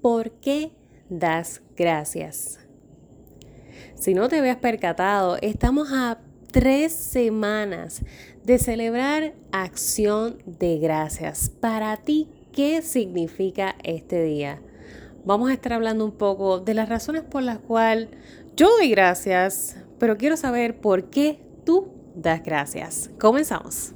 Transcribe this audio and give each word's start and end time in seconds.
¿por 0.00 0.32
qué 0.32 0.72
das 1.08 1.62
gracias? 1.76 2.58
Si 3.94 4.14
no 4.14 4.28
te 4.28 4.38
habías 4.38 4.56
percatado, 4.56 5.36
estamos 5.42 5.92
a 5.92 6.18
tres 6.50 6.92
semanas 6.92 8.02
de 8.44 8.58
celebrar 8.58 9.34
acción 9.52 10.42
de 10.46 10.78
gracias. 10.78 11.50
Para 11.50 11.96
ti, 11.98 12.28
¿qué 12.52 12.82
significa 12.82 13.76
este 13.84 14.22
día? 14.22 14.60
Vamos 15.24 15.50
a 15.50 15.52
estar 15.52 15.74
hablando 15.74 16.04
un 16.04 16.12
poco 16.12 16.60
de 16.60 16.74
las 16.74 16.88
razones 16.88 17.22
por 17.22 17.42
las 17.42 17.58
cuales 17.58 18.08
yo 18.56 18.68
doy 18.78 18.90
gracias, 18.90 19.76
pero 19.98 20.16
quiero 20.16 20.36
saber 20.36 20.80
por 20.80 21.10
qué 21.10 21.40
tú 21.64 21.88
das 22.14 22.42
gracias. 22.42 23.10
Comenzamos. 23.18 23.92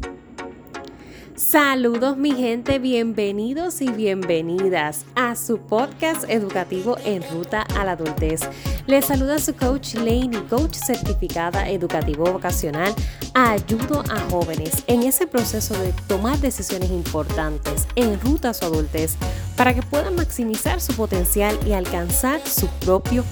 Saludos 1.36 2.16
mi 2.16 2.30
gente, 2.30 2.78
bienvenidos 2.78 3.80
y 3.80 3.90
bienvenidas 3.90 5.04
a 5.16 5.34
su 5.34 5.58
podcast 5.58 6.30
educativo 6.30 6.96
en 7.04 7.24
ruta 7.28 7.62
a 7.76 7.84
la 7.84 7.92
adultez. 7.92 8.42
Les 8.86 9.06
saluda 9.06 9.40
su 9.40 9.52
coach 9.56 9.94
Laney, 9.94 10.30
coach 10.48 10.76
certificada 10.76 11.68
educativo 11.68 12.24
vocacional. 12.32 12.94
Ayudo 13.34 14.04
a 14.10 14.20
jóvenes 14.30 14.84
en 14.86 15.02
ese 15.02 15.26
proceso 15.26 15.74
de 15.74 15.92
tomar 16.06 16.38
decisiones 16.38 16.92
importantes 16.92 17.88
en 17.96 18.20
ruta 18.20 18.50
a 18.50 18.54
su 18.54 18.66
adultez 18.66 19.16
para 19.56 19.74
que 19.74 19.82
puedan 19.82 20.14
maximizar 20.14 20.80
su 20.80 20.94
potencial 20.94 21.58
y 21.66 21.72
alcanzar 21.72 22.46
su 22.46 22.68
propio 22.84 23.24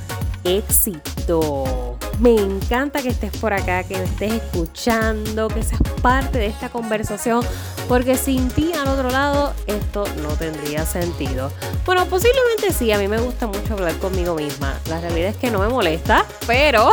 éxito. 0.44 1.98
Me 2.18 2.34
encanta 2.34 3.02
que 3.02 3.08
estés 3.08 3.36
por 3.38 3.52
acá, 3.52 3.84
que 3.84 3.94
estés 3.94 4.34
escuchando, 4.34 5.48
que 5.48 5.62
seas 5.62 5.80
parte 6.02 6.38
de 6.38 6.46
esta 6.46 6.68
conversación, 6.68 7.44
porque 7.92 8.16
sin 8.16 8.48
ti 8.48 8.72
al 8.72 8.88
otro 8.88 9.10
lado 9.10 9.52
esto 9.66 10.04
no 10.22 10.30
tendría 10.30 10.86
sentido. 10.86 11.52
Bueno, 11.84 12.06
posiblemente 12.06 12.72
sí, 12.72 12.90
a 12.90 12.96
mí 12.96 13.06
me 13.06 13.18
gusta 13.18 13.46
mucho 13.46 13.74
hablar 13.74 13.94
conmigo 13.96 14.34
misma. 14.34 14.80
La 14.88 14.98
realidad 14.98 15.28
es 15.28 15.36
que 15.36 15.50
no 15.50 15.58
me 15.58 15.68
molesta, 15.68 16.24
pero 16.46 16.88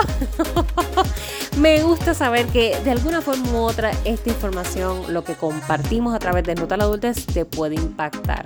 me 1.58 1.84
gusta 1.84 2.14
saber 2.14 2.48
que 2.48 2.78
de 2.84 2.92
alguna 2.92 3.22
forma 3.22 3.50
u 3.50 3.58
otra 3.60 3.92
esta 4.04 4.28
información, 4.28 5.14
lo 5.14 5.24
que 5.24 5.36
compartimos 5.36 6.14
a 6.14 6.20
través 6.20 6.44
de 6.44 6.56
Nota 6.56 6.76
la 6.76 6.84
Adultez, 6.84 7.26
te 7.28 7.46
puede 7.46 7.76
impactar. 7.76 8.46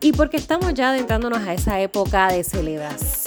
Y 0.00 0.12
porque 0.12 0.38
estamos 0.38 0.72
ya 0.72 0.92
adentrándonos 0.92 1.46
a 1.46 1.52
esa 1.52 1.78
época 1.78 2.28
de 2.28 2.42
celebración, 2.42 3.21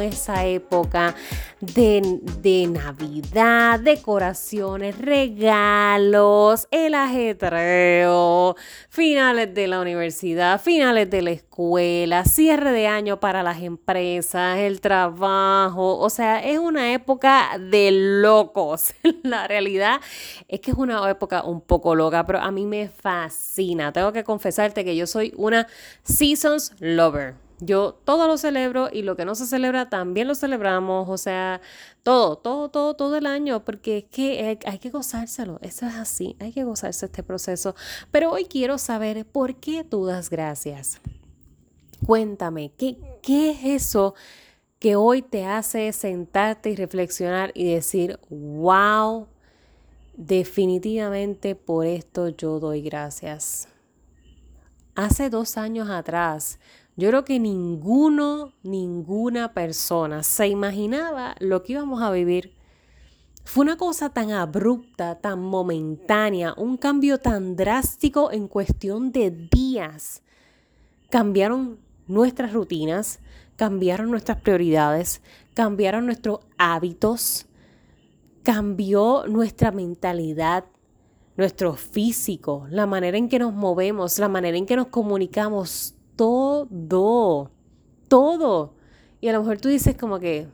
esa 0.00 0.44
época 0.46 1.14
de, 1.60 2.20
de, 2.40 2.66
Navidad, 2.66 3.78
decoraciones, 3.78 4.98
regalos, 4.98 6.66
el 6.72 6.94
ajetreo, 6.94 8.56
finales 8.88 9.54
de 9.54 9.68
la 9.68 9.80
universidad, 9.80 10.60
finales 10.60 11.08
de 11.08 11.22
la 11.22 11.30
escuela, 11.30 12.24
cierre 12.24 12.72
de 12.72 12.88
año 12.88 13.20
para 13.20 13.44
las 13.44 13.62
empresas, 13.62 14.58
el 14.58 14.80
trabajo. 14.80 15.98
O 15.98 16.10
sea, 16.10 16.44
es 16.44 16.58
una 16.58 16.92
época 16.92 17.56
de 17.58 17.90
locos. 17.92 18.92
La 19.22 19.46
realidad 19.46 20.00
es 20.48 20.58
que 20.58 20.72
es 20.72 20.76
una 20.76 21.08
época 21.08 21.44
un 21.44 21.60
poco 21.60 21.94
loca, 21.94 22.26
pero 22.26 22.40
a 22.40 22.50
mí 22.50 22.66
me 22.66 22.88
fascina. 22.88 23.92
Tengo 23.92 24.12
que 24.12 24.24
confesarte 24.24 24.84
que 24.84 24.96
yo 24.96 25.06
soy 25.06 25.32
una 25.36 25.68
Seasons 26.02 26.74
Lover. 26.80 27.51
Yo 27.64 27.94
todo 28.04 28.26
lo 28.26 28.38
celebro 28.38 28.88
y 28.92 29.02
lo 29.02 29.14
que 29.16 29.24
no 29.24 29.36
se 29.36 29.46
celebra 29.46 29.88
también 29.88 30.26
lo 30.26 30.34
celebramos, 30.34 31.08
o 31.08 31.16
sea, 31.16 31.60
todo, 32.02 32.36
todo, 32.36 32.70
todo, 32.70 32.94
todo 32.94 33.16
el 33.16 33.24
año, 33.24 33.64
porque 33.64 33.98
es 33.98 34.04
que 34.04 34.58
hay, 34.64 34.78
que 34.80 34.90
gozárselo, 34.90 35.60
eso 35.62 35.86
es 35.86 35.94
así, 35.94 36.34
hay 36.40 36.52
que 36.52 36.64
gozarse 36.64 37.06
este 37.06 37.22
proceso. 37.22 37.76
Pero 38.10 38.32
hoy 38.32 38.46
quiero 38.46 38.78
saber 38.78 39.24
por 39.24 39.54
qué 39.54 39.84
tú 39.84 40.06
das 40.06 40.28
gracias. 40.28 41.00
Cuéntame, 42.04 42.72
¿qué, 42.76 42.98
qué 43.22 43.50
es 43.50 43.58
eso 43.64 44.16
que 44.80 44.96
hoy 44.96 45.22
te 45.22 45.46
hace 45.46 45.92
sentarte 45.92 46.70
y 46.70 46.74
reflexionar 46.74 47.52
y 47.54 47.72
decir, 47.72 48.18
wow, 48.28 49.28
definitivamente 50.16 51.54
por 51.54 51.86
esto 51.86 52.28
yo 52.30 52.58
doy 52.58 52.82
gracias? 52.82 53.68
hace 54.94 55.30
dos 55.30 55.56
años 55.56 55.90
atrás, 55.90 56.58
yo 56.96 57.08
creo 57.08 57.24
que 57.24 57.40
ninguno, 57.40 58.52
ninguna 58.62 59.54
persona 59.54 60.22
se 60.22 60.48
imaginaba 60.48 61.34
lo 61.40 61.62
que 61.62 61.72
íbamos 61.72 62.02
a 62.02 62.10
vivir. 62.10 62.54
Fue 63.44 63.62
una 63.64 63.76
cosa 63.76 64.10
tan 64.10 64.30
abrupta, 64.30 65.18
tan 65.18 65.40
momentánea, 65.40 66.54
un 66.56 66.76
cambio 66.76 67.18
tan 67.18 67.56
drástico 67.56 68.30
en 68.30 68.46
cuestión 68.46 69.10
de 69.10 69.30
días. 69.30 70.22
Cambiaron 71.10 71.78
nuestras 72.06 72.52
rutinas, 72.52 73.20
cambiaron 73.56 74.10
nuestras 74.10 74.40
prioridades, 74.40 75.22
cambiaron 75.54 76.06
nuestros 76.06 76.40
hábitos, 76.58 77.46
cambió 78.42 79.24
nuestra 79.26 79.70
mentalidad, 79.72 80.64
nuestro 81.36 81.74
físico, 81.74 82.66
la 82.70 82.86
manera 82.86 83.16
en 83.16 83.28
que 83.28 83.38
nos 83.38 83.52
movemos, 83.52 84.18
la 84.18 84.28
manera 84.28 84.56
en 84.56 84.66
que 84.66 84.76
nos 84.76 84.88
comunicamos, 84.88 85.94
todo, 86.16 87.50
todo. 88.08 88.74
Y 89.20 89.28
a 89.28 89.32
lo 89.32 89.40
mejor 89.40 89.60
tú 89.60 89.68
dices 89.68 89.96
como 89.96 90.18
que, 90.18 90.48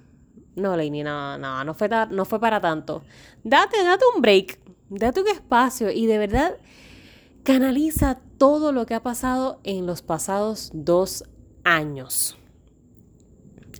no, 0.56 0.76
Lainey, 0.76 1.02
no, 1.02 1.38
no, 1.38 1.64
no 1.64 1.74
fue, 1.74 1.88
no 2.10 2.24
fue 2.24 2.40
para 2.40 2.60
tanto. 2.60 3.02
Date, 3.44 3.82
date 3.82 4.04
un 4.14 4.20
break, 4.20 4.58
date 4.90 5.20
un 5.20 5.28
espacio 5.28 5.90
y 5.90 6.06
de 6.06 6.18
verdad 6.18 6.56
canaliza 7.44 8.18
todo 8.36 8.72
lo 8.72 8.86
que 8.86 8.94
ha 8.94 9.02
pasado 9.02 9.60
en 9.64 9.86
los 9.86 10.02
pasados 10.02 10.70
dos 10.74 11.24
años. 11.64 12.36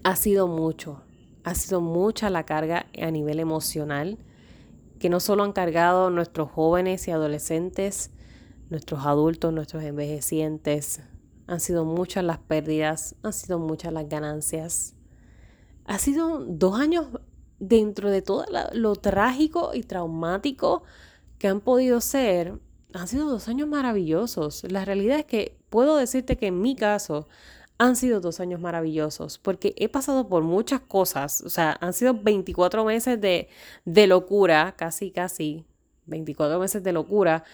Ha 0.04 0.16
sido 0.16 0.48
mucho, 0.48 1.02
ha 1.44 1.54
sido 1.54 1.80
mucha 1.80 2.30
la 2.30 2.44
carga 2.44 2.86
a 3.00 3.10
nivel 3.10 3.40
emocional 3.40 4.18
que 4.98 5.08
no 5.08 5.20
solo 5.20 5.44
han 5.44 5.52
cargado 5.52 6.10
nuestros 6.10 6.50
jóvenes 6.50 7.06
y 7.08 7.10
adolescentes, 7.10 8.10
nuestros 8.70 9.06
adultos, 9.06 9.52
nuestros 9.52 9.82
envejecientes. 9.84 11.00
Han 11.48 11.60
sido 11.60 11.84
muchas 11.84 12.22
las 12.22 12.38
pérdidas, 12.38 13.16
han 13.22 13.32
sido 13.32 13.58
muchas 13.58 13.92
las 13.92 14.08
ganancias. 14.08 14.94
Ha 15.86 15.98
sido 15.98 16.44
dos 16.44 16.78
años 16.78 17.06
dentro 17.58 18.10
de 18.10 18.22
todo 18.22 18.44
lo 18.72 18.94
trágico 18.94 19.72
y 19.74 19.82
traumático 19.82 20.84
que 21.38 21.48
han 21.48 21.60
podido 21.60 22.00
ser. 22.00 22.60
Han 22.92 23.08
sido 23.08 23.28
dos 23.28 23.48
años 23.48 23.66
maravillosos. 23.66 24.64
La 24.70 24.84
realidad 24.84 25.18
es 25.18 25.24
que 25.24 25.58
puedo 25.70 25.96
decirte 25.96 26.36
que 26.36 26.48
en 26.48 26.60
mi 26.60 26.76
caso 26.76 27.26
han 27.78 27.96
sido 27.96 28.20
dos 28.20 28.40
años 28.40 28.60
maravillosos 28.60 29.38
porque 29.38 29.74
he 29.78 29.88
pasado 29.88 30.28
por 30.28 30.42
muchas 30.42 30.80
cosas, 30.80 31.42
o 31.42 31.48
sea, 31.48 31.78
han 31.80 31.92
sido 31.92 32.12
24 32.14 32.84
meses 32.84 33.20
de, 33.20 33.48
de 33.84 34.06
locura, 34.06 34.74
casi, 34.76 35.12
casi, 35.12 35.64
24 36.06 36.58
meses 36.58 36.82
de 36.82 36.92
locura. 36.92 37.44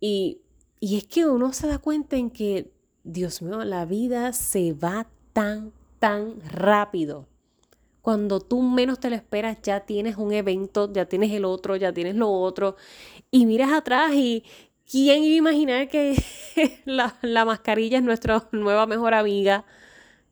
Y, 0.00 0.42
y 0.80 0.98
es 0.98 1.06
que 1.06 1.26
uno 1.26 1.52
se 1.52 1.68
da 1.68 1.78
cuenta 1.78 2.16
en 2.16 2.30
que, 2.30 2.73
Dios 3.04 3.42
mío, 3.42 3.64
la 3.64 3.84
vida 3.84 4.32
se 4.32 4.72
va 4.72 5.06
tan, 5.32 5.72
tan 5.98 6.40
rápido. 6.50 7.26
Cuando 8.02 8.40
tú 8.40 8.60
menos 8.62 9.00
te 9.00 9.08
lo 9.08 9.16
esperas, 9.16 9.62
ya 9.62 9.80
tienes 9.80 10.16
un 10.16 10.32
evento, 10.32 10.92
ya 10.92 11.06
tienes 11.06 11.30
el 11.32 11.44
otro, 11.44 11.76
ya 11.76 11.92
tienes 11.92 12.16
lo 12.16 12.30
otro. 12.30 12.76
Y 13.30 13.46
miras 13.46 13.72
atrás 13.72 14.12
y, 14.14 14.44
¿Quién 14.90 15.24
iba 15.24 15.34
a 15.34 15.38
imaginar 15.38 15.88
que 15.88 16.14
la, 16.84 17.44
mascarilla 17.44 17.98
es 17.98 18.04
nuestra 18.04 18.46
nueva 18.52 18.86
mejor 18.86 19.14
amiga? 19.14 19.64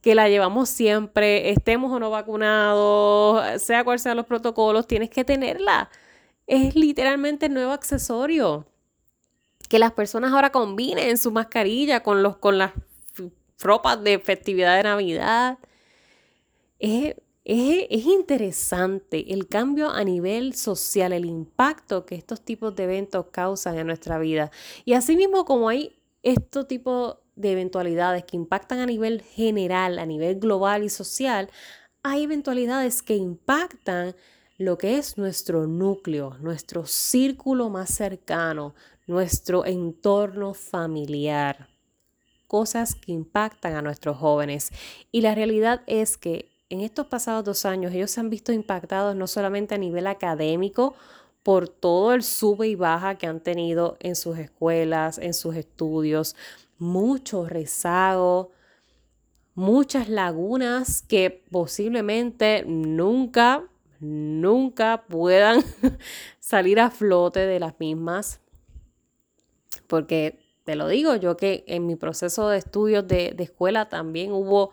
que 0.02 0.16
la 0.16 0.28
llevamos 0.28 0.68
siempre, 0.68 1.50
estemos 1.50 1.92
o 1.92 2.00
no 2.00 2.10
vacunados, 2.10 3.62
sea 3.62 3.84
cual 3.84 4.00
sean 4.00 4.16
los 4.16 4.26
protocolos, 4.26 4.88
tienes 4.88 5.10
que 5.10 5.24
tenerla. 5.24 5.90
Es 6.48 6.74
literalmente 6.74 7.46
el 7.46 7.54
nuevo 7.54 7.70
accesorio. 7.70 8.66
Que 9.72 9.78
las 9.78 9.92
personas 9.92 10.34
ahora 10.34 10.52
combinen 10.52 11.16
su 11.16 11.30
mascarilla 11.30 12.02
con, 12.02 12.22
los, 12.22 12.36
con 12.36 12.58
las 12.58 12.72
ropas 13.58 14.04
de 14.04 14.18
festividad 14.18 14.76
de 14.76 14.82
Navidad. 14.82 15.58
Es, 16.78 17.14
es, 17.46 18.04
interesante 18.04 19.32
el 19.32 19.48
cambio 19.48 19.88
a 19.88 20.04
nivel 20.04 20.54
social, 20.54 21.14
el 21.14 21.24
impacto 21.24 22.04
que 22.04 22.16
estos 22.16 22.42
tipos 22.42 22.76
de 22.76 22.84
eventos 22.84 23.28
causan 23.30 23.78
en 23.78 23.86
nuestra 23.86 24.18
vida. 24.18 24.50
Y 24.84 24.92
asimismo 24.92 25.46
como 25.46 25.70
hay 25.70 25.98
estos 26.22 26.68
tipos 26.68 27.16
de 27.34 27.52
eventualidades 27.52 28.24
que 28.24 28.36
impactan 28.36 28.80
a 28.80 28.84
nivel 28.84 29.22
general, 29.22 29.98
a 29.98 30.04
nivel 30.04 30.38
global 30.38 30.84
y 30.84 30.90
social, 30.90 31.48
hay 32.02 32.24
eventualidades 32.24 33.00
que 33.00 33.16
impactan 33.16 34.14
lo 34.58 34.76
que 34.76 34.98
es 34.98 35.16
nuestro 35.16 35.66
núcleo, 35.66 36.36
nuestro 36.40 36.84
círculo 36.84 37.70
más 37.70 37.88
cercano, 37.88 38.74
nuestro 39.12 39.66
entorno 39.66 40.54
familiar, 40.54 41.68
cosas 42.46 42.94
que 42.94 43.12
impactan 43.12 43.74
a 43.76 43.82
nuestros 43.82 44.16
jóvenes. 44.16 44.72
Y 45.10 45.20
la 45.20 45.34
realidad 45.34 45.82
es 45.86 46.16
que 46.16 46.50
en 46.70 46.80
estos 46.80 47.06
pasados 47.06 47.44
dos 47.44 47.66
años 47.66 47.92
ellos 47.92 48.10
se 48.10 48.20
han 48.20 48.30
visto 48.30 48.52
impactados 48.52 49.14
no 49.14 49.26
solamente 49.26 49.74
a 49.74 49.78
nivel 49.78 50.06
académico, 50.06 50.94
por 51.42 51.68
todo 51.68 52.14
el 52.14 52.22
sube 52.22 52.68
y 52.68 52.74
baja 52.74 53.16
que 53.16 53.26
han 53.26 53.40
tenido 53.40 53.96
en 54.00 54.16
sus 54.16 54.38
escuelas, 54.38 55.18
en 55.18 55.34
sus 55.34 55.56
estudios, 55.56 56.36
mucho 56.78 57.46
rezago, 57.46 58.52
muchas 59.54 60.08
lagunas 60.08 61.02
que 61.02 61.44
posiblemente 61.50 62.64
nunca, 62.66 63.64
nunca 63.98 65.04
puedan 65.08 65.64
salir 66.40 66.80
a 66.80 66.90
flote 66.90 67.40
de 67.40 67.60
las 67.60 67.78
mismas. 67.80 68.41
Porque 69.92 70.38
te 70.64 70.74
lo 70.74 70.88
digo, 70.88 71.16
yo 71.16 71.36
que 71.36 71.64
en 71.66 71.86
mi 71.86 71.96
proceso 71.96 72.48
de 72.48 72.56
estudios 72.56 73.06
de, 73.06 73.36
escuela 73.38 73.90
también 73.90 74.32
hubo 74.32 74.72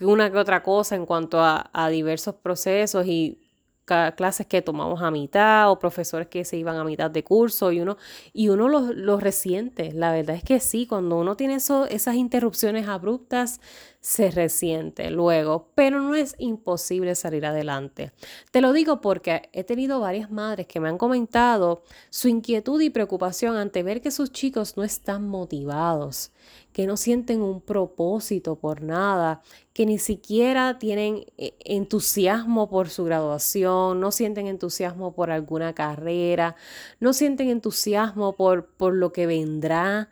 una 0.00 0.28
que 0.28 0.38
otra 0.38 0.64
cosa 0.64 0.96
en 0.96 1.06
cuanto 1.06 1.38
a, 1.38 1.70
a 1.72 1.88
diversos 1.88 2.34
procesos 2.34 3.06
y 3.06 3.38
clases 3.84 4.48
que 4.48 4.62
tomamos 4.62 5.02
a 5.02 5.12
mitad 5.12 5.70
o 5.70 5.78
profesores 5.78 6.26
que 6.26 6.44
se 6.44 6.56
iban 6.56 6.78
a 6.78 6.82
mitad 6.82 7.12
de 7.12 7.22
curso 7.22 7.70
y 7.70 7.80
uno, 7.80 7.96
y 8.32 8.48
uno 8.48 8.68
los, 8.68 8.88
los 8.96 9.22
resiente. 9.22 9.92
La 9.92 10.10
verdad 10.10 10.34
es 10.34 10.42
que 10.42 10.58
sí, 10.58 10.88
cuando 10.88 11.16
uno 11.16 11.36
tiene 11.36 11.54
eso, 11.54 11.86
esas 11.86 12.16
interrupciones 12.16 12.88
abruptas, 12.88 13.60
se 14.06 14.30
resiente 14.30 15.10
luego, 15.10 15.72
pero 15.74 16.00
no 16.00 16.14
es 16.14 16.36
imposible 16.38 17.16
salir 17.16 17.44
adelante. 17.44 18.12
Te 18.52 18.60
lo 18.60 18.72
digo 18.72 19.00
porque 19.00 19.50
he 19.52 19.64
tenido 19.64 19.98
varias 19.98 20.30
madres 20.30 20.68
que 20.68 20.78
me 20.78 20.88
han 20.88 20.96
comentado 20.96 21.82
su 22.08 22.28
inquietud 22.28 22.80
y 22.80 22.90
preocupación 22.90 23.56
ante 23.56 23.82
ver 23.82 24.00
que 24.00 24.12
sus 24.12 24.30
chicos 24.30 24.76
no 24.76 24.84
están 24.84 25.26
motivados, 25.26 26.30
que 26.72 26.86
no 26.86 26.96
sienten 26.96 27.42
un 27.42 27.60
propósito 27.60 28.54
por 28.54 28.80
nada, 28.80 29.42
que 29.72 29.86
ni 29.86 29.98
siquiera 29.98 30.78
tienen 30.78 31.26
eh, 31.36 31.56
entusiasmo 31.64 32.70
por 32.70 32.90
su 32.90 33.02
graduación, 33.02 33.98
no 33.98 34.12
sienten 34.12 34.46
entusiasmo 34.46 35.16
por 35.16 35.32
alguna 35.32 35.74
carrera, 35.74 36.54
no 37.00 37.12
sienten 37.12 37.48
entusiasmo 37.48 38.36
por, 38.36 38.68
por 38.68 38.94
lo 38.94 39.12
que 39.12 39.26
vendrá, 39.26 40.10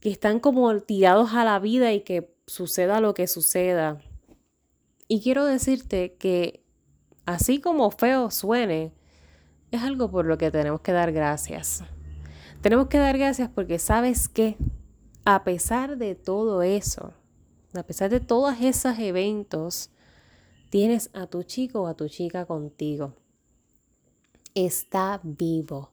que 0.00 0.08
están 0.08 0.40
como 0.40 0.74
tirados 0.80 1.34
a 1.34 1.44
la 1.44 1.58
vida 1.58 1.92
y 1.92 2.00
que 2.00 2.37
suceda 2.48 3.00
lo 3.00 3.14
que 3.14 3.26
suceda. 3.26 4.02
Y 5.06 5.20
quiero 5.20 5.44
decirte 5.44 6.16
que 6.18 6.64
así 7.26 7.60
como 7.60 7.90
feo 7.90 8.30
suene, 8.30 8.92
es 9.70 9.82
algo 9.82 10.10
por 10.10 10.24
lo 10.24 10.38
que 10.38 10.50
tenemos 10.50 10.80
que 10.80 10.92
dar 10.92 11.12
gracias. 11.12 11.84
Tenemos 12.62 12.88
que 12.88 12.98
dar 12.98 13.16
gracias 13.16 13.50
porque 13.54 13.78
sabes 13.78 14.28
que 14.28 14.56
a 15.24 15.44
pesar 15.44 15.98
de 15.98 16.14
todo 16.14 16.62
eso, 16.62 17.12
a 17.74 17.82
pesar 17.82 18.10
de 18.10 18.20
todos 18.20 18.56
esos 18.60 18.98
eventos, 18.98 19.90
tienes 20.70 21.10
a 21.12 21.26
tu 21.26 21.42
chico 21.42 21.82
o 21.82 21.86
a 21.86 21.94
tu 21.94 22.08
chica 22.08 22.46
contigo. 22.46 23.14
Está 24.54 25.20
vivo. 25.22 25.92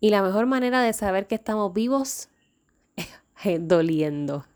Y 0.00 0.08
la 0.08 0.22
mejor 0.22 0.46
manera 0.46 0.80
de 0.80 0.94
saber 0.94 1.26
que 1.26 1.34
estamos 1.34 1.74
vivos 1.74 2.29
doliendo. 3.60 4.46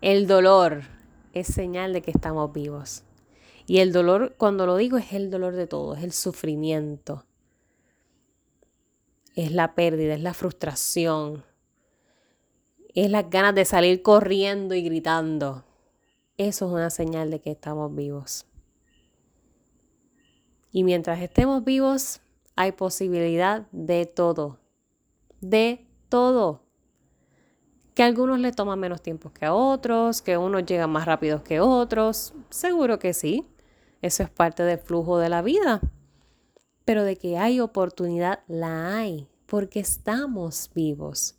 El 0.00 0.26
dolor 0.26 0.82
es 1.32 1.46
señal 1.48 1.92
de 1.92 2.02
que 2.02 2.10
estamos 2.10 2.52
vivos. 2.52 3.02
Y 3.66 3.78
el 3.78 3.92
dolor, 3.92 4.34
cuando 4.36 4.66
lo 4.66 4.76
digo, 4.76 4.98
es 4.98 5.12
el 5.12 5.30
dolor 5.30 5.56
de 5.56 5.66
todo, 5.66 5.94
es 5.94 6.04
el 6.04 6.12
sufrimiento, 6.12 7.24
es 9.34 9.52
la 9.52 9.74
pérdida, 9.74 10.14
es 10.14 10.20
la 10.20 10.34
frustración, 10.34 11.42
es 12.94 13.10
las 13.10 13.30
ganas 13.30 13.54
de 13.54 13.64
salir 13.64 14.02
corriendo 14.02 14.74
y 14.74 14.82
gritando. 14.82 15.64
Eso 16.36 16.66
es 16.66 16.72
una 16.72 16.90
señal 16.90 17.30
de 17.30 17.40
que 17.40 17.52
estamos 17.52 17.94
vivos. 17.94 18.44
Y 20.70 20.84
mientras 20.84 21.20
estemos 21.22 21.64
vivos, 21.64 22.20
hay 22.56 22.72
posibilidad 22.72 23.66
de 23.72 24.04
todo. 24.04 24.58
De 25.40 25.86
todo 26.10 26.63
que 27.94 28.02
a 28.02 28.06
algunos 28.06 28.40
le 28.40 28.52
toma 28.52 28.76
menos 28.76 29.02
tiempo 29.02 29.32
que 29.32 29.46
a 29.46 29.54
otros, 29.54 30.20
que 30.20 30.36
unos 30.36 30.66
llegan 30.66 30.90
más 30.90 31.06
rápido 31.06 31.44
que 31.44 31.60
otros. 31.60 32.34
Seguro 32.50 32.98
que 32.98 33.14
sí. 33.14 33.46
Eso 34.02 34.22
es 34.24 34.30
parte 34.30 34.64
del 34.64 34.78
flujo 34.78 35.18
de 35.18 35.28
la 35.28 35.42
vida. 35.42 35.80
Pero 36.84 37.04
de 37.04 37.16
que 37.16 37.38
hay 37.38 37.60
oportunidad, 37.60 38.40
la 38.48 38.98
hay, 38.98 39.28
porque 39.46 39.80
estamos 39.80 40.70
vivos. 40.74 41.36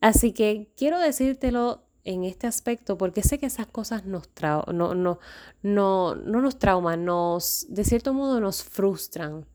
Así 0.00 0.32
que 0.32 0.72
quiero 0.76 0.98
decírtelo 0.98 1.86
en 2.04 2.24
este 2.24 2.46
aspecto 2.46 2.98
porque 2.98 3.22
sé 3.22 3.38
que 3.38 3.46
esas 3.46 3.66
cosas 3.66 4.04
nos 4.06 4.28
no, 4.72 4.94
no, 4.94 5.18
no, 5.62 6.14
no 6.14 6.40
nos 6.40 6.58
trauman, 6.58 7.04
nos, 7.04 7.66
de 7.68 7.84
cierto 7.84 8.12
modo 8.12 8.40
nos 8.40 8.64
frustran. 8.64 9.46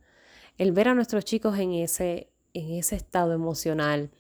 El 0.58 0.72
ver 0.72 0.88
a 0.88 0.96
nuestros 0.96 1.26
chicos 1.26 1.60
en 1.60 1.74
ese, 1.74 2.32
en 2.54 2.72
ese 2.72 2.96
estado 2.96 3.34
emocional 3.34 4.12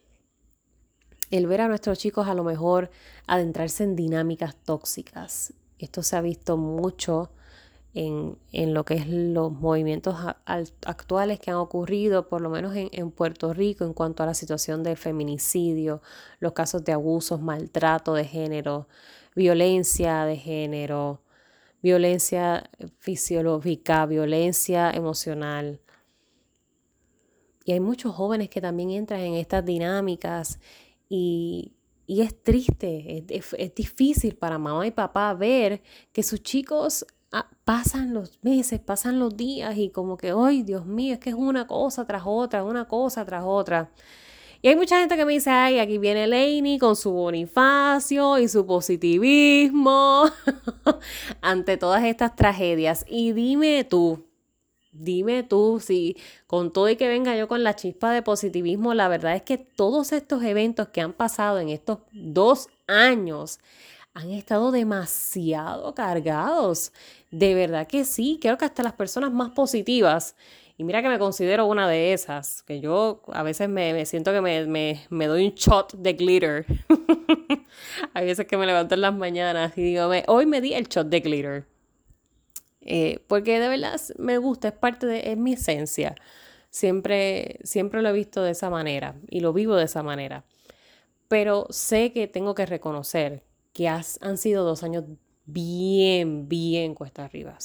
el 1.31 1.47
ver 1.47 1.61
a 1.61 1.67
nuestros 1.67 1.99
chicos 1.99 2.27
a 2.27 2.33
lo 2.33 2.43
mejor 2.43 2.91
adentrarse 3.27 3.83
en 3.83 3.95
dinámicas 3.95 4.55
tóxicas. 4.55 5.53
Esto 5.79 6.03
se 6.03 6.15
ha 6.15 6.21
visto 6.21 6.57
mucho 6.57 7.31
en, 7.95 8.73
lo 8.73 8.83
que 8.83 8.95
es 8.95 9.07
los 9.07 9.53
movimientos 9.53 10.15
actuales 10.45 11.39
que 11.39 11.51
han 11.51 11.57
ocurrido, 11.57 12.27
por 12.27 12.41
lo 12.41 12.49
menos 12.49 12.75
en, 12.75 12.89
en, 12.91 13.09
Puerto 13.09 13.53
Rico, 13.53 13.85
en 13.85 13.93
cuanto 13.93 14.21
a 14.21 14.25
la 14.25 14.33
situación 14.33 14.83
del 14.83 14.97
feminicidio, 14.97 16.01
los 16.39 16.51
casos 16.51 16.83
de 16.83 16.91
abusos, 16.91 17.41
maltrato 17.41 18.13
de 18.13 18.25
género, 18.25 18.87
violencia 19.33 20.25
de 20.25 20.35
género, 20.35 21.21
violencia 21.81 22.69
fisiológica, 22.99 24.05
violencia 24.05 24.91
emocional. 24.91 25.79
Y 27.63 27.71
hay 27.71 27.79
muchos 27.79 28.13
jóvenes 28.13 28.49
que 28.49 28.59
también 28.59 28.91
entran 28.91 29.21
en 29.21 29.35
estas 29.35 29.63
dinámicas 29.63 30.59
y, 31.09 31.73
es 32.07 32.43
triste, 32.43 33.25
es, 33.29 33.75
difícil 33.75 34.35
para 34.35 34.57
mamá 34.57 34.85
y 34.85 34.91
papá 34.91 35.33
ver 35.33 35.81
que 36.11 36.23
sus 36.23 36.43
chicos 36.43 37.05
ah, 37.31 37.49
pasan 37.63 38.13
los 38.13 38.39
meses, 38.43 38.79
pasan 38.79 39.19
los 39.19 39.35
días 39.35 39.77
y 39.77 39.89
como 39.89 40.17
que, 40.17 40.33
ay, 40.35 40.63
Dios 40.63 40.85
mío, 40.85 41.13
es 41.13 41.19
que 41.19 41.31
es 41.31 41.35
una 41.35 41.67
cosa 41.67 42.05
tras 42.05 42.23
otra, 42.25 42.63
una 42.63 42.87
cosa 42.87 43.25
tras 43.25 43.43
otra. 43.45 43.91
Y 44.61 44.67
hay 44.67 44.75
mucha 44.75 44.99
gente 44.99 45.15
que 45.15 45.25
me 45.25 45.33
dice, 45.33 45.51
ay, 45.51 45.79
aquí 45.79 45.97
viene 45.97 46.25
Lainey 46.25 46.79
con 46.79 46.95
su 46.95 47.11
bonifacio 47.11 48.39
y 48.39 48.47
su 48.47 48.65
positivismo 48.65 50.25
ante 51.41 51.77
todas 51.77 52.03
estas 52.03 52.35
tragedias. 52.35 53.05
Y 53.07 53.33
dime 53.33 53.83
tú, 53.83 54.25
Dime 54.97 55.43
tú 55.43 55.81
si 55.81 56.15
con 56.47 56.71
todo 56.71 56.89
y 56.89 56.95
que 56.95 57.07
venga 57.07 57.35
yo 57.35 57.47
con 57.47 57.63
la 57.63 57.75
chispa 57.75 58.11
de 58.11 58.21
positivismo, 58.21 58.93
la 58.93 59.07
verdad 59.09 59.35
es 59.35 59.41
que 59.41 59.57
todos 59.57 60.13
estos 60.13 60.41
eventos 60.43 60.87
que 60.89 61.01
han 61.01 61.11
pasado 61.11 61.59
en 61.59 61.69
estos 61.69 61.99
dos 62.13 62.69
años 62.87 63.59
han 64.13 64.31
estado 64.31 64.71
demasiado 64.71 65.93
cargados. 65.93 66.93
De 67.29 67.53
verdad 67.53 67.87
que 67.87 68.05
sí, 68.05 68.39
creo 68.41 68.57
que 68.57 68.65
hasta 68.65 68.83
las 68.83 68.93
personas 68.93 69.33
más 69.33 69.49
positivas, 69.51 70.35
y 70.77 70.85
mira 70.85 71.01
que 71.01 71.09
me 71.09 71.19
considero 71.19 71.65
una 71.65 71.89
de 71.89 72.13
esas, 72.13 72.63
que 72.63 72.79
yo 72.79 73.21
a 73.33 73.43
veces 73.43 73.67
me, 73.67 74.05
siento 74.05 74.31
que 74.31 74.39
me, 74.39 74.65
me, 75.09 75.27
doy 75.27 75.47
un 75.47 75.55
shot 75.55 75.93
de 75.93 76.13
glitter. 76.13 76.65
Hay 78.13 78.25
veces 78.25 78.45
que 78.47 78.57
me 78.57 78.65
levanto 78.65 78.95
en 78.95 79.01
las 79.01 79.13
mañanas 79.13 79.77
y 79.77 79.83
digo, 79.83 80.09
hoy 80.27 80.45
me 80.45 80.61
di 80.61 80.73
el 80.73 80.87
shot 80.87 81.07
de 81.07 81.19
glitter 81.19 81.74
eh, 82.85 83.23
porque 83.27 83.59
de 83.59 83.67
verdad 83.67 83.99
me 84.17 84.37
gusta, 84.37 84.69
es 84.69 84.73
parte 84.75 85.07
de 85.07 85.31
es 85.31 85.37
mi 85.37 85.53
esencia. 85.53 86.15
Siempre, 86.69 87.59
siempre 87.63 88.01
lo 88.01 88.09
he 88.09 88.13
visto 88.13 88.43
de 88.43 88.51
esa 88.51 88.69
manera 88.69 89.15
y 89.29 89.39
lo 89.39 89.53
vivo 89.53 89.75
de 89.75 89.85
esa 89.85 90.03
manera. 90.03 90.45
Pero 91.27 91.67
sé 91.71 92.13
que 92.13 92.27
tengo 92.27 92.53
que 92.53 92.65
reconocer 92.65 93.43
que 93.73 93.87
han 93.87 94.37
sido 94.37 94.63
dos 94.63 94.83
años 94.83 95.05
bien, 95.45 96.47
bien 96.47 96.93
cuesta 96.93 97.25
arriba, 97.25 97.57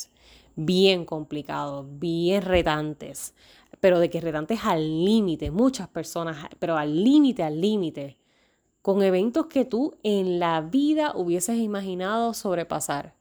bien 0.57 1.05
complicados, 1.05 1.87
bien 1.99 2.43
retantes, 2.43 3.35
pero 3.81 3.99
de 4.01 4.11
que 4.11 4.21
retantes 4.21 4.61
al 4.65 5.05
límite, 5.05 5.51
muchas 5.51 5.89
personas, 5.89 6.49
pero 6.59 6.77
al 6.77 7.05
límite, 7.05 7.43
al 7.43 7.61
límite, 7.61 8.19
con 8.83 9.03
eventos 9.03 9.47
que 9.47 9.65
tú 9.65 9.99
en 10.03 10.39
la 10.39 10.63
vida 10.63 11.13
hubieses 11.15 11.59
imaginado 11.59 12.33
sobrepasar 12.33 13.20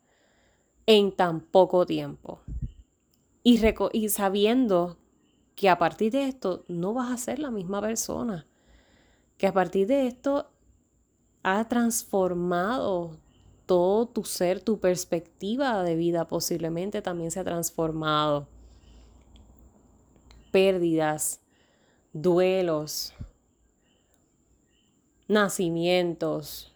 en 0.89 1.11
tan 1.11 1.39
poco 1.39 1.85
tiempo. 1.85 2.39
Y, 3.43 4.09
sabiendo 4.09 4.97
que 5.53 5.69
a 5.69 5.77
partir 5.77 6.11
de 6.11 6.23
esto 6.23 6.65
no 6.67 6.95
vas 6.95 7.11
a 7.11 7.17
ser 7.17 7.37
la 7.37 7.51
misma 7.51 7.79
persona, 7.79 8.47
que 9.37 9.45
a 9.45 9.53
partir 9.53 9.85
de 9.85 10.07
esto 10.07 10.49
ha 11.43 11.67
transformado 11.67 13.19
todo 13.67 14.07
tu 14.07 14.23
ser, 14.23 14.61
tu 14.61 14.79
perspectiva 14.79 15.83
de 15.83 15.95
vida 15.95 16.27
posiblemente 16.27 17.03
también 17.03 17.29
se 17.29 17.39
ha 17.39 17.43
transformado. 17.43 18.47
Pérdidas, 20.51 21.39
duelos, 22.13 23.13
nacimientos, 25.27 26.73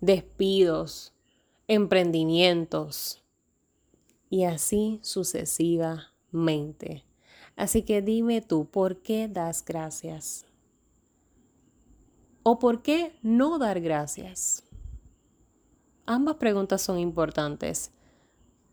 despidos, 0.00 1.13
emprendimientos 1.68 3.22
y 4.30 4.44
así 4.44 5.00
sucesivamente. 5.02 7.04
Así 7.56 7.82
que 7.82 8.02
dime 8.02 8.40
tú, 8.40 8.66
¿por 8.66 9.02
qué 9.02 9.28
das 9.28 9.64
gracias? 9.64 10.46
¿O 12.42 12.58
por 12.58 12.82
qué 12.82 13.16
no 13.22 13.58
dar 13.58 13.80
gracias? 13.80 14.64
Ambas 16.04 16.36
preguntas 16.36 16.82
son 16.82 16.98
importantes. 16.98 17.92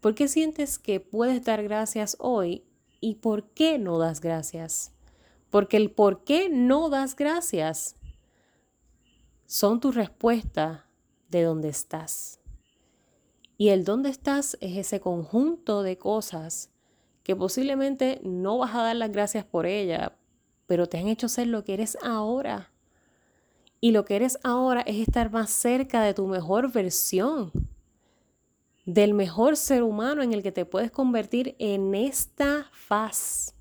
¿Por 0.02 0.16
qué 0.16 0.28
sientes 0.28 0.80
que 0.80 1.00
puedes 1.00 1.46
dar 1.46 1.64
gracias 1.64 2.18
hoy 2.20 2.66
y 3.00 3.16
por 3.16 3.50
qué 3.52 3.78
no 3.78 4.00
das 4.00 4.20
gracias? 4.20 4.92
Porque 5.50 5.78
el 5.78 5.92
por 5.92 6.24
qué 6.24 6.50
no 6.50 6.90
das 6.90 7.16
gracias 7.16 7.96
son 9.46 9.80
tu 9.80 9.92
respuesta 9.92 10.88
de 11.30 11.44
dónde 11.44 11.70
estás. 11.70 12.41
Y 13.62 13.70
el 13.70 13.86
dónde 13.86 14.10
estás 14.10 14.58
es 14.60 14.76
ese 14.76 15.00
conjunto 15.00 15.84
de 15.84 15.96
cosas 15.96 16.72
que 17.22 17.36
posiblemente 17.36 18.20
no 18.24 18.58
vas 18.58 18.74
a 18.74 18.82
dar 18.82 18.96
las 18.96 19.12
gracias 19.12 19.46
por 19.46 19.68
ella, 19.68 20.18
pero 20.66 20.90
te 20.90 20.98
han 20.98 21.08
hecho 21.08 21.30
ser 21.30 21.46
lo 21.46 21.64
que 21.64 21.76
eres 21.76 21.96
ahora. 22.02 22.72
Y 23.80 23.92
lo 23.92 24.04
que 24.04 24.16
eres 24.16 24.40
ahora 24.44 24.82
es 24.82 24.96
estar 24.96 25.32
más 25.32 25.52
cerca 25.52 26.02
de 26.02 26.16
tu 26.16 26.26
mejor 26.26 26.72
versión, 26.72 27.52
del 28.88 29.14
mejor 29.14 29.56
ser 29.56 29.84
humano 29.84 30.24
en 30.24 30.34
el 30.34 30.42
que 30.42 30.52
te 30.52 30.66
puedes 30.66 30.90
convertir 30.90 31.56
en 31.60 31.94
esta 31.94 32.66
faz 32.72 33.54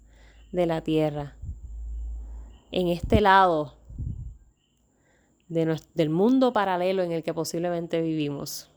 de 0.50 0.64
la 0.64 0.80
tierra, 0.80 1.36
en 2.72 2.88
este 2.88 3.20
lado 3.20 3.74
del 5.46 6.08
mundo 6.08 6.54
paralelo 6.54 7.02
en 7.02 7.12
el 7.12 7.22
que 7.22 7.34
posiblemente 7.34 8.00
vivimos. 8.00 8.70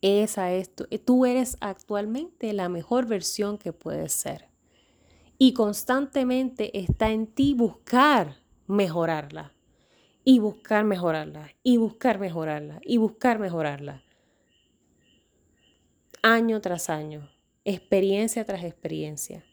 Esa 0.00 0.52
es 0.52 0.74
tu, 0.74 0.84
tú 1.04 1.26
eres 1.26 1.56
actualmente 1.60 2.52
la 2.52 2.68
mejor 2.68 3.06
versión 3.06 3.58
que 3.58 3.72
puedes 3.72 4.12
ser. 4.12 4.48
Y 5.38 5.54
constantemente 5.54 6.78
está 6.78 7.10
en 7.10 7.26
ti 7.26 7.54
buscar 7.54 8.36
mejorarla. 8.66 9.54
Y 10.24 10.38
buscar 10.38 10.84
mejorarla. 10.84 11.50
Y 11.62 11.78
buscar 11.78 12.18
mejorarla. 12.18 12.80
Y 12.84 12.98
buscar 12.98 13.38
mejorarla. 13.38 14.04
Año 16.22 16.60
tras 16.60 16.90
año. 16.90 17.30
Experiencia 17.64 18.44
tras 18.44 18.64
experiencia. 18.64 19.44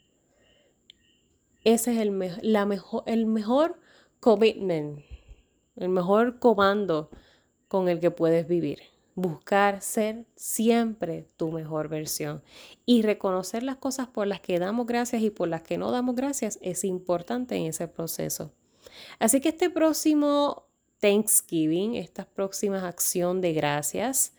Ese 1.63 1.93
es 1.93 1.97
el, 1.99 2.19
la 2.41 2.65
mejor, 2.65 3.03
el 3.07 3.25
mejor 3.25 3.79
commitment. 4.19 4.99
El 5.75 5.89
mejor 5.89 6.39
comando 6.39 7.09
con 7.67 7.89
el 7.89 7.99
que 7.99 8.11
puedes 8.11 8.47
vivir 8.47 8.94
buscar 9.15 9.81
ser 9.81 10.25
siempre 10.35 11.29
tu 11.37 11.51
mejor 11.51 11.87
versión 11.87 12.43
y 12.85 13.01
reconocer 13.01 13.63
las 13.63 13.77
cosas 13.77 14.07
por 14.07 14.27
las 14.27 14.41
que 14.41 14.59
damos 14.59 14.85
gracias 14.85 15.21
y 15.21 15.29
por 15.29 15.47
las 15.47 15.61
que 15.61 15.77
no 15.77 15.89
damos 15.91 16.15
gracias 16.15 16.59
es 16.61 16.83
importante 16.83 17.55
en 17.55 17.67
ese 17.67 17.87
proceso. 17.87 18.51
Así 19.17 19.39
que 19.39 19.49
este 19.49 19.69
próximo 19.69 20.67
Thanksgiving, 20.99 21.95
esta 21.95 22.25
próxima 22.25 22.87
acción 22.87 23.39
de 23.39 23.53
gracias, 23.53 24.33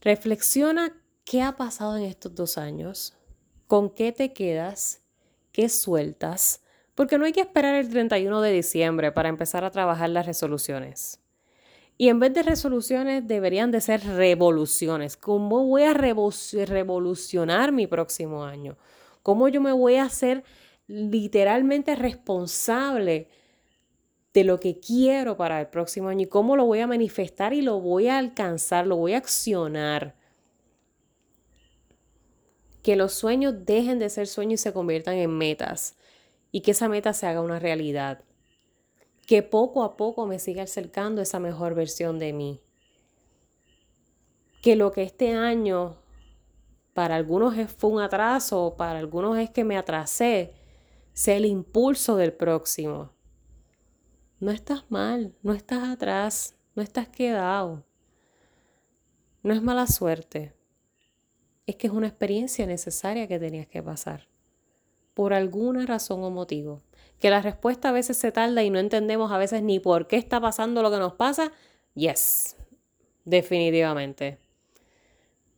reflexiona 0.00 0.96
qué 1.24 1.42
ha 1.42 1.56
pasado 1.56 1.96
en 1.96 2.04
estos 2.04 2.34
dos 2.34 2.58
años, 2.58 3.16
con 3.66 3.90
qué 3.90 4.12
te 4.12 4.32
quedas, 4.32 5.02
qué 5.50 5.68
sueltas, 5.68 6.62
porque 6.94 7.18
no 7.18 7.24
hay 7.24 7.32
que 7.32 7.40
esperar 7.40 7.74
el 7.74 7.90
31 7.90 8.40
de 8.40 8.52
diciembre 8.52 9.10
para 9.10 9.28
empezar 9.28 9.64
a 9.64 9.70
trabajar 9.70 10.10
las 10.10 10.26
resoluciones. 10.26 11.20
Y 11.98 12.08
en 12.08 12.20
vez 12.20 12.34
de 12.34 12.42
resoluciones 12.42 13.26
deberían 13.26 13.70
de 13.70 13.80
ser 13.80 14.02
revoluciones. 14.04 15.16
¿Cómo 15.16 15.64
voy 15.64 15.84
a 15.84 15.94
revolucionar 15.94 17.72
mi 17.72 17.86
próximo 17.86 18.44
año? 18.44 18.76
¿Cómo 19.22 19.48
yo 19.48 19.60
me 19.60 19.72
voy 19.72 19.96
a 19.96 20.04
hacer 20.04 20.44
literalmente 20.86 21.96
responsable 21.96 23.28
de 24.34 24.44
lo 24.44 24.60
que 24.60 24.78
quiero 24.78 25.38
para 25.38 25.58
el 25.60 25.68
próximo 25.68 26.08
año 26.08 26.24
y 26.24 26.28
cómo 26.28 26.54
lo 26.56 26.66
voy 26.66 26.80
a 26.80 26.86
manifestar 26.86 27.54
y 27.54 27.62
lo 27.62 27.80
voy 27.80 28.08
a 28.08 28.18
alcanzar, 28.18 28.86
lo 28.86 28.96
voy 28.96 29.14
a 29.14 29.18
accionar? 29.18 30.14
Que 32.82 32.94
los 32.94 33.14
sueños 33.14 33.64
dejen 33.64 33.98
de 33.98 34.10
ser 34.10 34.26
sueños 34.26 34.60
y 34.60 34.62
se 34.62 34.72
conviertan 34.74 35.14
en 35.14 35.30
metas 35.30 35.96
y 36.52 36.60
que 36.60 36.72
esa 36.72 36.90
meta 36.90 37.14
se 37.14 37.26
haga 37.26 37.40
una 37.40 37.58
realidad 37.58 38.22
que 39.26 39.42
poco 39.42 39.82
a 39.82 39.96
poco 39.96 40.26
me 40.26 40.38
siga 40.38 40.62
acercando 40.62 41.20
esa 41.20 41.40
mejor 41.40 41.74
versión 41.74 42.18
de 42.18 42.32
mí. 42.32 42.62
Que 44.62 44.76
lo 44.76 44.92
que 44.92 45.02
este 45.02 45.34
año 45.34 45.96
para 46.94 47.16
algunos 47.16 47.54
fue 47.72 47.90
un 47.90 48.00
atraso, 48.00 48.74
para 48.78 48.98
algunos 48.98 49.36
es 49.38 49.50
que 49.50 49.64
me 49.64 49.76
atrasé, 49.76 50.54
sea 51.12 51.36
el 51.36 51.44
impulso 51.44 52.16
del 52.16 52.32
próximo. 52.32 53.10
No 54.38 54.50
estás 54.50 54.84
mal, 54.90 55.34
no 55.42 55.52
estás 55.52 55.88
atrás, 55.88 56.56
no 56.74 56.82
estás 56.82 57.08
quedado. 57.08 57.84
No 59.42 59.52
es 59.52 59.62
mala 59.62 59.86
suerte. 59.86 60.54
Es 61.66 61.76
que 61.76 61.88
es 61.88 61.92
una 61.92 62.06
experiencia 62.06 62.64
necesaria 62.66 63.26
que 63.26 63.38
tenías 63.38 63.66
que 63.66 63.82
pasar. 63.82 64.28
Por 65.14 65.32
alguna 65.34 65.84
razón 65.84 66.22
o 66.22 66.30
motivo 66.30 66.85
que 67.18 67.30
la 67.30 67.42
respuesta 67.42 67.88
a 67.88 67.92
veces 67.92 68.16
se 68.16 68.32
tarda 68.32 68.62
y 68.62 68.70
no 68.70 68.78
entendemos 68.78 69.32
a 69.32 69.38
veces 69.38 69.62
ni 69.62 69.80
por 69.80 70.06
qué 70.06 70.16
está 70.16 70.40
pasando 70.40 70.82
lo 70.82 70.90
que 70.90 70.98
nos 70.98 71.14
pasa, 71.14 71.52
yes, 71.94 72.56
definitivamente. 73.24 74.38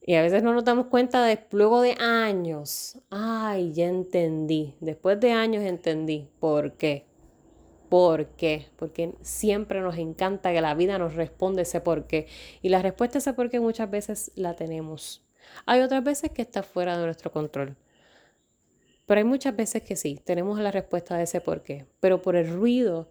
Y 0.01 0.15
a 0.15 0.23
veces 0.23 0.43
no 0.43 0.55
nos 0.55 0.65
damos 0.65 0.87
cuenta 0.87 1.23
de, 1.25 1.39
luego 1.53 1.83
de 1.83 1.93
años, 2.01 2.99
ay, 3.11 3.73
ya 3.73 3.87
entendí, 3.87 4.75
después 4.81 5.21
de 5.21 5.33
años 5.33 5.63
entendí 5.63 6.29
por 6.41 6.73
qué. 6.73 7.07
¿Por 7.89 8.27
qué? 8.29 8.67
Porque 8.77 9.15
siempre 9.23 9.81
nos 9.81 9.97
encanta 9.97 10.53
que 10.53 10.61
la 10.61 10.75
vida 10.75 10.99
nos 10.99 11.15
responda 11.15 11.63
ese 11.63 11.81
por 11.81 12.07
qué. 12.07 12.27
Y 12.61 12.69
la 12.69 12.83
respuesta 12.83 13.19
a 13.19 13.21
ese 13.21 13.33
por 13.33 13.51
qué 13.51 13.61
muchas 13.61 13.91
veces 13.91 14.31
la 14.35 14.55
tenemos. 14.55 15.27
Hay 15.67 15.81
otras 15.81 16.05
veces 16.05 16.31
que 16.31 16.43
está 16.43 16.63
fuera 16.63 16.99
de 16.99 17.05
nuestro 17.05 17.33
control. 17.33 17.77
Pero 19.09 19.21
hay 19.21 19.25
muchas 19.25 19.57
veces 19.57 19.83
que 19.83 19.97
sí, 19.97 20.21
tenemos 20.23 20.61
la 20.61 20.71
respuesta 20.71 21.17
de 21.17 21.23
ese 21.23 21.41
por 21.41 21.63
qué. 21.63 21.87
Pero 21.99 22.21
por 22.21 22.37
el 22.37 22.53
ruido 22.53 23.11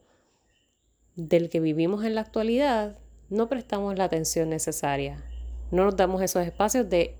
del 1.16 1.50
que 1.50 1.60
vivimos 1.60 2.06
en 2.06 2.13
la 2.13 2.22
actualidad, 2.22 3.00
no 3.30 3.50
prestamos 3.50 3.98
la 3.98 4.04
atención 4.04 4.48
necesaria. 4.51 5.24
No 5.72 5.86
nos 5.86 5.96
damos 5.96 6.22
esos 6.22 6.46
espacios 6.46 6.88
de 6.88 7.16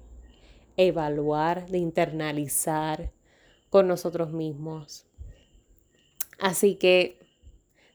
evaluar, 0.78 1.66
de 1.66 1.80
internalizar 1.80 3.12
con 3.72 3.88
nosotros 3.88 4.32
mismos. 4.32 5.08
Así 6.40 6.76
que 6.76 7.18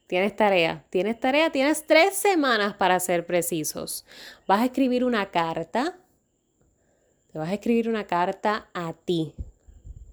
tienes 0.07 0.35
tarea, 0.35 0.83
tienes 0.89 1.17
tarea, 1.17 1.49
tienes 1.49 1.87
tres 1.87 2.13
semanas 2.13 2.73
para 2.73 2.99
ser 2.99 3.25
precisos. 3.25 4.05
Vas 4.47 4.59
a 4.59 4.65
escribir 4.65 5.05
una 5.05 5.31
carta, 5.31 5.97
te 7.31 7.39
vas 7.39 7.47
a 7.47 7.53
escribir 7.53 7.87
una 7.87 8.05
carta 8.05 8.67
a 8.73 8.91
ti, 8.91 9.33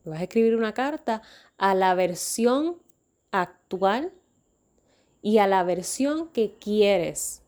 vas 0.09 0.21
a 0.21 0.23
escribir 0.23 0.57
una 0.57 0.73
carta 0.73 1.21
a 1.59 1.75
la 1.75 1.95
versión 1.95 2.79
actual 3.31 4.13
y 5.23 5.39
a 5.39 5.47
la 5.47 5.63
versión 5.63 6.29
que 6.29 6.55
quieres 6.59 7.43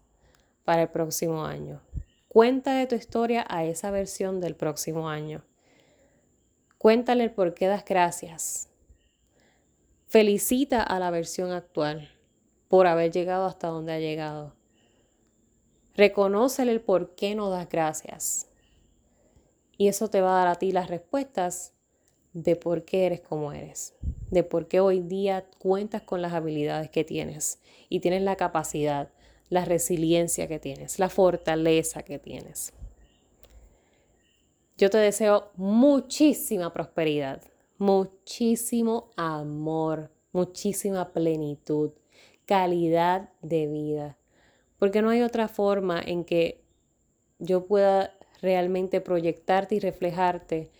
para 0.64 0.82
el 0.82 0.88
próximo 0.88 1.46
año. 1.46 1.80
Cuenta 2.28 2.74
de 2.74 2.86
tu 2.86 2.94
historia 2.94 3.44
a 3.48 3.64
esa 3.64 3.90
versión 3.90 4.40
del 4.40 4.54
próximo 4.54 5.08
año. 5.08 5.42
Cuéntale 6.78 7.24
el 7.24 7.30
por 7.30 7.54
qué 7.54 7.66
das 7.66 7.84
gracias. 7.84 8.68
Felicita 10.08 10.82
a 10.82 10.98
la 10.98 11.10
versión 11.10 11.52
actual 11.52 12.10
por 12.68 12.86
haber 12.86 13.12
llegado 13.12 13.46
hasta 13.46 13.68
donde 13.68 13.92
ha 13.92 13.98
llegado. 13.98 14.54
Reconócele 15.94 16.72
el 16.72 16.80
por 16.80 17.14
qué 17.14 17.34
no 17.34 17.50
das 17.50 17.68
gracias. 17.68 18.48
Y 19.76 19.88
eso 19.88 20.08
te 20.08 20.20
va 20.20 20.32
a 20.32 20.44
dar 20.44 20.48
a 20.48 20.54
ti 20.56 20.72
las 20.72 20.88
respuestas 20.88 21.71
de 22.32 22.56
por 22.56 22.84
qué 22.84 23.06
eres 23.06 23.20
como 23.20 23.52
eres, 23.52 23.94
de 24.30 24.42
por 24.42 24.68
qué 24.68 24.80
hoy 24.80 25.00
día 25.00 25.46
cuentas 25.58 26.02
con 26.02 26.22
las 26.22 26.32
habilidades 26.32 26.90
que 26.90 27.04
tienes 27.04 27.60
y 27.88 28.00
tienes 28.00 28.22
la 28.22 28.36
capacidad, 28.36 29.10
la 29.50 29.64
resiliencia 29.64 30.48
que 30.48 30.58
tienes, 30.58 30.98
la 30.98 31.08
fortaleza 31.08 32.02
que 32.02 32.18
tienes. 32.18 32.72
Yo 34.78 34.88
te 34.88 34.98
deseo 34.98 35.50
muchísima 35.56 36.72
prosperidad, 36.72 37.42
muchísimo 37.78 39.10
amor, 39.16 40.10
muchísima 40.32 41.12
plenitud, 41.12 41.90
calidad 42.46 43.28
de 43.42 43.66
vida, 43.66 44.18
porque 44.78 45.02
no 45.02 45.10
hay 45.10 45.22
otra 45.22 45.48
forma 45.48 46.00
en 46.00 46.24
que 46.24 46.64
yo 47.38 47.66
pueda 47.66 48.16
realmente 48.40 49.00
proyectarte 49.00 49.74
y 49.74 49.80
reflejarte 49.80 50.70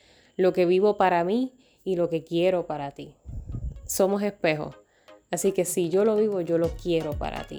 lo 0.42 0.52
que 0.52 0.66
vivo 0.66 0.96
para 0.96 1.24
mí 1.24 1.54
y 1.84 1.96
lo 1.96 2.10
que 2.10 2.24
quiero 2.24 2.66
para 2.66 2.90
ti. 2.90 3.14
Somos 3.86 4.22
espejos. 4.22 4.76
Así 5.30 5.52
que 5.52 5.64
si 5.64 5.88
yo 5.88 6.04
lo 6.04 6.16
vivo, 6.16 6.40
yo 6.40 6.58
lo 6.58 6.70
quiero 6.70 7.12
para 7.12 7.44
ti. 7.44 7.58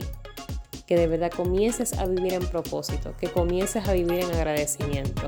Que 0.85 0.97
de 0.97 1.07
verdad 1.07 1.31
comiences 1.31 1.97
a 1.97 2.05
vivir 2.05 2.33
en 2.33 2.45
propósito, 2.45 3.15
que 3.17 3.29
comiences 3.29 3.87
a 3.87 3.93
vivir 3.93 4.19
en 4.19 4.31
agradecimiento. 4.31 5.23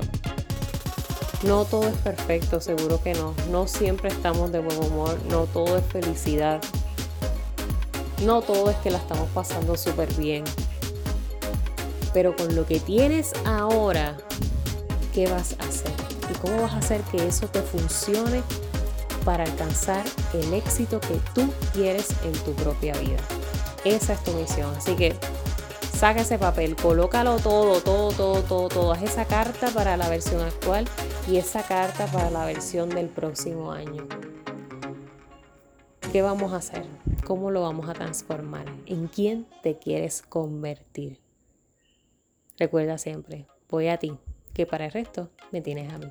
No 1.44 1.64
todo 1.64 1.88
es 1.88 1.96
perfecto, 1.96 2.60
seguro 2.60 3.02
que 3.02 3.14
no. 3.14 3.34
No 3.50 3.66
siempre 3.66 4.10
estamos 4.10 4.52
de 4.52 4.60
buen 4.60 4.78
humor, 4.78 5.18
no 5.30 5.46
todo 5.46 5.78
es 5.78 5.84
felicidad. 5.86 6.60
No 8.24 8.42
todo 8.42 8.70
es 8.70 8.76
que 8.76 8.90
la 8.90 8.98
estamos 8.98 9.28
pasando 9.30 9.76
súper 9.76 10.12
bien. 10.14 10.44
Pero 12.12 12.36
con 12.36 12.54
lo 12.54 12.66
que 12.66 12.80
tienes 12.80 13.32
ahora, 13.44 14.16
¿qué 15.12 15.26
vas 15.28 15.56
a 15.58 15.64
hacer? 15.64 16.15
¿Y 16.36 16.38
cómo 16.38 16.62
vas 16.62 16.74
a 16.74 16.78
hacer 16.78 17.00
que 17.02 17.26
eso 17.26 17.48
te 17.48 17.62
funcione 17.62 18.42
para 19.24 19.44
alcanzar 19.44 20.04
el 20.34 20.52
éxito 20.52 21.00
que 21.00 21.18
tú 21.34 21.50
quieres 21.72 22.10
en 22.24 22.32
tu 22.44 22.52
propia 22.52 22.94
vida? 22.98 23.16
Esa 23.84 24.12
es 24.12 24.22
tu 24.22 24.32
misión. 24.32 24.74
Así 24.76 24.94
que 24.96 25.14
saca 25.92 26.20
ese 26.20 26.38
papel, 26.38 26.76
colócalo 26.76 27.38
todo, 27.38 27.80
todo, 27.80 28.10
todo, 28.10 28.42
todo, 28.42 28.68
todo. 28.68 28.92
Haz 28.92 29.02
esa 29.02 29.24
carta 29.24 29.68
para 29.68 29.96
la 29.96 30.10
versión 30.10 30.42
actual 30.42 30.86
y 31.26 31.38
esa 31.38 31.62
carta 31.62 32.06
para 32.06 32.30
la 32.30 32.44
versión 32.44 32.90
del 32.90 33.08
próximo 33.08 33.72
año. 33.72 34.06
¿Qué 36.12 36.20
vamos 36.20 36.52
a 36.52 36.56
hacer? 36.56 36.84
¿Cómo 37.24 37.50
lo 37.50 37.62
vamos 37.62 37.88
a 37.88 37.94
transformar? 37.94 38.66
¿En 38.84 39.08
quién 39.08 39.46
te 39.62 39.78
quieres 39.78 40.22
convertir? 40.22 41.18
Recuerda 42.58 42.98
siempre, 42.98 43.46
voy 43.68 43.88
a 43.88 43.98
ti, 43.98 44.18
que 44.52 44.66
para 44.66 44.86
el 44.86 44.92
resto 44.92 45.30
me 45.52 45.60
tienes 45.60 45.92
a 45.92 45.98
mí. 45.98 46.10